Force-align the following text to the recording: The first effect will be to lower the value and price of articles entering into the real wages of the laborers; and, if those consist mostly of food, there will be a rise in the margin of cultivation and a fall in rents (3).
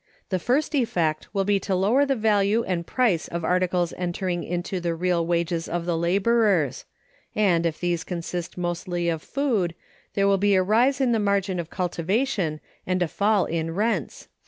The 0.29 0.39
first 0.39 0.73
effect 0.73 1.27
will 1.31 1.43
be 1.43 1.59
to 1.59 1.75
lower 1.75 2.07
the 2.07 2.15
value 2.15 2.63
and 2.63 2.87
price 2.87 3.27
of 3.27 3.43
articles 3.45 3.93
entering 3.99 4.43
into 4.43 4.79
the 4.79 4.95
real 4.95 5.23
wages 5.27 5.69
of 5.69 5.85
the 5.85 5.95
laborers; 5.95 6.85
and, 7.35 7.67
if 7.67 7.79
those 7.79 8.03
consist 8.03 8.57
mostly 8.57 9.09
of 9.09 9.21
food, 9.21 9.75
there 10.15 10.27
will 10.27 10.39
be 10.39 10.55
a 10.55 10.63
rise 10.63 11.01
in 11.01 11.11
the 11.11 11.19
margin 11.19 11.59
of 11.59 11.69
cultivation 11.69 12.61
and 12.87 13.03
a 13.03 13.07
fall 13.07 13.45
in 13.45 13.75
rents 13.75 14.23
(3). 14.23 14.29